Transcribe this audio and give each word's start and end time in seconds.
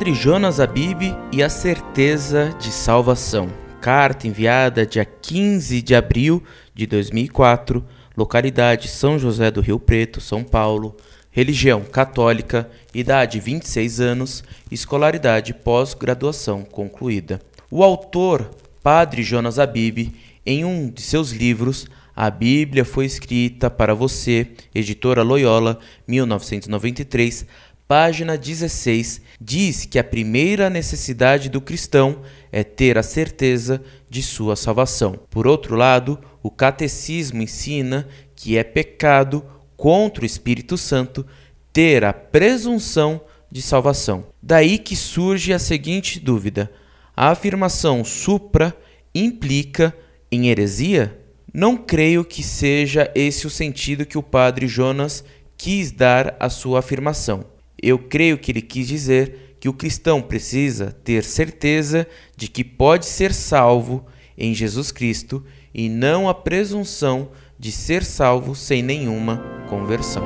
Padre 0.00 0.14
Jonas 0.14 0.58
Abib 0.58 1.14
e 1.30 1.42
a 1.42 1.50
certeza 1.50 2.56
de 2.58 2.72
salvação. 2.72 3.50
Carta 3.82 4.26
enviada 4.26 4.86
dia 4.86 5.04
15 5.04 5.82
de 5.82 5.94
abril 5.94 6.42
de 6.74 6.86
2004, 6.86 7.84
localidade 8.16 8.88
São 8.88 9.18
José 9.18 9.50
do 9.50 9.60
Rio 9.60 9.78
Preto, 9.78 10.18
São 10.18 10.42
Paulo. 10.42 10.96
Religião 11.30 11.82
católica, 11.82 12.70
idade 12.94 13.38
26 13.40 14.00
anos, 14.00 14.42
escolaridade 14.70 15.52
pós-graduação 15.52 16.62
concluída. 16.62 17.38
O 17.70 17.84
autor, 17.84 18.52
Padre 18.82 19.22
Jonas 19.22 19.58
Abib, 19.58 20.14
em 20.46 20.64
um 20.64 20.88
de 20.88 21.02
seus 21.02 21.30
livros, 21.30 21.86
A 22.16 22.30
Bíblia 22.30 22.86
foi 22.86 23.04
escrita 23.04 23.68
para 23.68 23.94
você, 23.94 24.48
editora 24.74 25.22
Loyola, 25.22 25.78
1993, 26.08 27.46
página 27.90 28.38
16, 28.38 29.20
diz 29.40 29.84
que 29.84 29.98
a 29.98 30.04
primeira 30.04 30.70
necessidade 30.70 31.48
do 31.48 31.60
cristão 31.60 32.20
é 32.52 32.62
ter 32.62 32.96
a 32.96 33.02
certeza 33.02 33.82
de 34.08 34.22
sua 34.22 34.54
salvação. 34.54 35.18
Por 35.28 35.44
outro 35.44 35.74
lado, 35.74 36.16
o 36.40 36.52
catecismo 36.52 37.42
ensina 37.42 38.06
que 38.36 38.56
é 38.56 38.62
pecado 38.62 39.44
contra 39.76 40.22
o 40.22 40.26
Espírito 40.26 40.78
Santo 40.78 41.26
ter 41.72 42.04
a 42.04 42.12
presunção 42.12 43.20
de 43.50 43.60
salvação. 43.60 44.26
Daí 44.40 44.78
que 44.78 44.94
surge 44.94 45.52
a 45.52 45.58
seguinte 45.58 46.20
dúvida: 46.20 46.70
a 47.16 47.30
afirmação 47.30 48.04
supra 48.04 48.72
implica 49.12 49.92
em 50.30 50.46
heresia? 50.46 51.18
Não 51.52 51.76
creio 51.76 52.24
que 52.24 52.44
seja 52.44 53.10
esse 53.16 53.48
o 53.48 53.50
sentido 53.50 54.06
que 54.06 54.16
o 54.16 54.22
padre 54.22 54.68
Jonas 54.68 55.24
quis 55.56 55.90
dar 55.90 56.36
à 56.38 56.48
sua 56.48 56.78
afirmação. 56.78 57.58
Eu 57.82 57.98
creio 57.98 58.36
que 58.36 58.52
ele 58.52 58.60
quis 58.60 58.86
dizer 58.86 59.56
que 59.58 59.68
o 59.68 59.72
cristão 59.72 60.20
precisa 60.20 60.92
ter 61.04 61.24
certeza 61.24 62.06
de 62.36 62.48
que 62.48 62.62
pode 62.62 63.06
ser 63.06 63.32
salvo 63.32 64.06
em 64.36 64.54
Jesus 64.54 64.92
Cristo 64.92 65.44
e 65.72 65.88
não 65.88 66.28
a 66.28 66.34
presunção 66.34 67.30
de 67.58 67.72
ser 67.72 68.04
salvo 68.04 68.54
sem 68.54 68.82
nenhuma 68.82 69.42
conversão. 69.68 70.24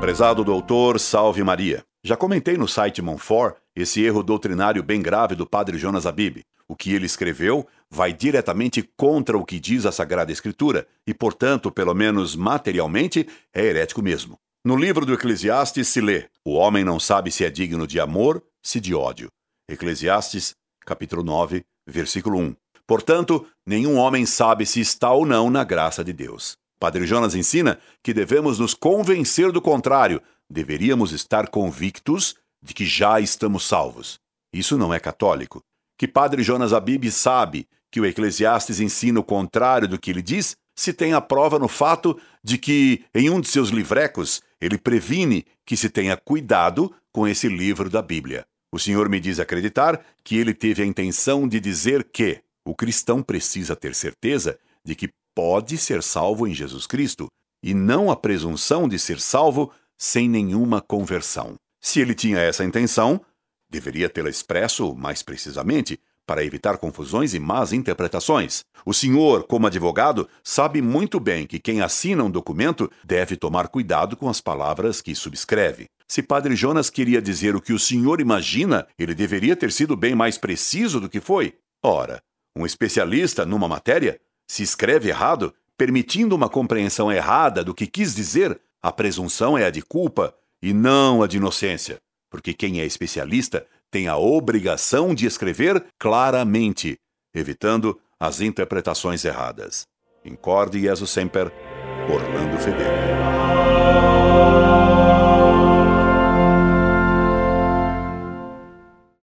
Prezado 0.00 0.44
doutor, 0.44 0.98
salve 1.00 1.42
Maria. 1.42 1.84
Já 2.04 2.16
comentei 2.16 2.56
no 2.56 2.68
site 2.68 3.02
Monfort 3.02 3.56
esse 3.74 4.02
erro 4.02 4.22
doutrinário 4.22 4.82
bem 4.82 5.02
grave 5.02 5.34
do 5.34 5.46
padre 5.46 5.78
Jonas 5.78 6.06
Abib. 6.06 6.42
O 6.70 6.76
que 6.76 6.92
ele 6.92 7.06
escreveu 7.06 7.66
vai 7.90 8.12
diretamente 8.12 8.82
contra 8.94 9.38
o 9.38 9.44
que 9.44 9.58
diz 9.58 9.86
a 9.86 9.92
Sagrada 9.92 10.30
Escritura 10.30 10.86
e, 11.06 11.14
portanto, 11.14 11.72
pelo 11.72 11.94
menos 11.94 12.36
materialmente, 12.36 13.26
é 13.54 13.64
herético 13.64 14.02
mesmo. 14.02 14.38
No 14.62 14.76
livro 14.76 15.06
do 15.06 15.14
Eclesiastes 15.14 15.88
se 15.88 16.00
lê: 16.00 16.28
O 16.44 16.52
homem 16.52 16.84
não 16.84 17.00
sabe 17.00 17.30
se 17.30 17.42
é 17.42 17.50
digno 17.50 17.86
de 17.86 17.98
amor, 17.98 18.44
se 18.62 18.80
de 18.80 18.94
ódio. 18.94 19.28
Eclesiastes, 19.66 20.54
capítulo 20.84 21.24
9, 21.24 21.64
versículo 21.86 22.38
1. 22.38 22.54
Portanto, 22.86 23.46
nenhum 23.66 23.96
homem 23.96 24.26
sabe 24.26 24.66
se 24.66 24.80
está 24.80 25.10
ou 25.10 25.24
não 25.24 25.48
na 25.48 25.64
graça 25.64 26.04
de 26.04 26.12
Deus. 26.12 26.58
Padre 26.78 27.06
Jonas 27.06 27.34
ensina 27.34 27.78
que 28.02 28.12
devemos 28.12 28.58
nos 28.58 28.74
convencer 28.74 29.52
do 29.52 29.60
contrário, 29.60 30.20
deveríamos 30.50 31.12
estar 31.12 31.48
convictos 31.48 32.36
de 32.62 32.74
que 32.74 32.84
já 32.84 33.20
estamos 33.20 33.66
salvos. 33.66 34.18
Isso 34.52 34.76
não 34.76 34.92
é 34.92 35.00
católico 35.00 35.62
que 35.98 36.06
Padre 36.06 36.42
Jonas 36.42 36.72
Abib 36.72 37.10
sabe 37.10 37.66
que 37.90 38.00
o 38.00 38.06
Eclesiastes 38.06 38.78
ensina 38.80 39.18
o 39.18 39.24
contrário 39.24 39.88
do 39.88 39.98
que 39.98 40.10
ele 40.10 40.22
diz, 40.22 40.56
se 40.76 40.92
tem 40.92 41.12
a 41.12 41.20
prova 41.20 41.58
no 41.58 41.66
fato 41.66 42.18
de 42.42 42.56
que, 42.56 43.04
em 43.12 43.28
um 43.28 43.40
de 43.40 43.48
seus 43.48 43.70
livrecos, 43.70 44.40
ele 44.60 44.78
previne 44.78 45.44
que 45.66 45.76
se 45.76 45.90
tenha 45.90 46.16
cuidado 46.16 46.94
com 47.12 47.26
esse 47.26 47.48
livro 47.48 47.90
da 47.90 48.00
Bíblia. 48.00 48.46
O 48.72 48.78
Senhor 48.78 49.08
me 49.08 49.18
diz 49.18 49.40
acreditar 49.40 50.00
que 50.22 50.36
ele 50.36 50.54
teve 50.54 50.82
a 50.82 50.86
intenção 50.86 51.48
de 51.48 51.58
dizer 51.58 52.04
que 52.04 52.40
o 52.64 52.76
cristão 52.76 53.22
precisa 53.22 53.74
ter 53.74 53.94
certeza 53.94 54.56
de 54.84 54.94
que 54.94 55.10
pode 55.34 55.76
ser 55.78 56.02
salvo 56.02 56.46
em 56.46 56.54
Jesus 56.54 56.86
Cristo 56.86 57.26
e 57.62 57.74
não 57.74 58.10
a 58.10 58.16
presunção 58.16 58.86
de 58.86 58.98
ser 58.98 59.20
salvo 59.20 59.72
sem 59.96 60.28
nenhuma 60.28 60.80
conversão. 60.80 61.56
Se 61.80 62.00
ele 62.00 62.14
tinha 62.14 62.38
essa 62.38 62.64
intenção, 62.64 63.20
Deveria 63.70 64.08
tê-la 64.08 64.30
expresso 64.30 64.94
mais 64.94 65.22
precisamente, 65.22 66.00
para 66.28 66.44
evitar 66.44 66.76
confusões 66.76 67.32
e 67.32 67.40
más 67.40 67.72
interpretações. 67.72 68.62
O 68.84 68.92
senhor, 68.92 69.44
como 69.44 69.66
advogado, 69.66 70.28
sabe 70.44 70.82
muito 70.82 71.18
bem 71.18 71.46
que 71.46 71.58
quem 71.58 71.80
assina 71.80 72.22
um 72.22 72.30
documento 72.30 72.90
deve 73.02 73.34
tomar 73.34 73.68
cuidado 73.68 74.14
com 74.14 74.28
as 74.28 74.38
palavras 74.38 75.00
que 75.00 75.14
subscreve. 75.14 75.86
Se 76.06 76.22
Padre 76.22 76.54
Jonas 76.54 76.90
queria 76.90 77.20
dizer 77.20 77.56
o 77.56 77.62
que 77.62 77.72
o 77.72 77.78
senhor 77.78 78.20
imagina, 78.20 78.86
ele 78.98 79.14
deveria 79.14 79.56
ter 79.56 79.72
sido 79.72 79.96
bem 79.96 80.14
mais 80.14 80.36
preciso 80.36 81.00
do 81.00 81.08
que 81.08 81.20
foi. 81.20 81.54
Ora, 81.82 82.22
um 82.54 82.66
especialista 82.66 83.46
numa 83.46 83.68
matéria, 83.68 84.20
se 84.46 84.62
escreve 84.62 85.08
errado, 85.08 85.54
permitindo 85.78 86.34
uma 86.34 86.48
compreensão 86.48 87.10
errada 87.10 87.64
do 87.64 87.74
que 87.74 87.86
quis 87.86 88.14
dizer, 88.14 88.58
a 88.82 88.92
presunção 88.92 89.56
é 89.56 89.64
a 89.64 89.70
de 89.70 89.80
culpa 89.80 90.34
e 90.62 90.74
não 90.74 91.22
a 91.22 91.26
de 91.26 91.38
inocência 91.38 91.98
porque 92.30 92.52
quem 92.52 92.80
é 92.80 92.84
especialista 92.84 93.66
tem 93.90 94.08
a 94.08 94.16
obrigação 94.16 95.14
de 95.14 95.26
escrever 95.26 95.84
claramente, 95.98 96.98
evitando 97.34 97.98
as 98.20 98.40
interpretações 98.40 99.24
erradas. 99.24 99.86
Incorde 100.24 100.80
Jesus 100.80 101.10
Semper, 101.10 101.52
Orlando 102.10 102.58
Fedeli. 102.58 103.37